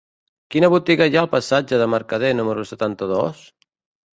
[0.55, 3.45] Quina botiga hi ha al passatge de Mercader número setanta-dos?